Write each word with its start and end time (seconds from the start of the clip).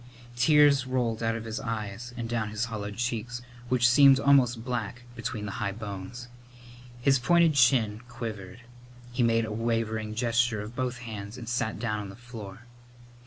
Tears 0.35 0.87
rolled 0.87 1.21
out 1.21 1.35
of 1.35 1.45
his 1.45 1.59
eyes 1.59 2.11
down 2.25 2.49
his 2.49 2.65
hollowed 2.65 2.97
cheeks, 2.97 3.43
which 3.69 3.87
seemed 3.87 4.19
almost 4.19 4.65
black 4.65 5.03
between 5.15 5.45
the 5.45 5.51
high 5.61 5.73
bones. 5.73 6.27
His 6.99 7.19
pointed 7.19 7.53
chin 7.53 8.01
quivered. 8.09 8.61
He 9.11 9.21
made 9.21 9.45
a 9.45 9.51
wavering 9.51 10.15
gesture 10.15 10.63
of 10.63 10.75
both 10.75 10.97
hands 11.05 11.37
and 11.37 11.47
sat 11.47 11.77
down 11.77 11.99
on 11.99 12.09
the 12.09 12.15
floor. 12.15 12.63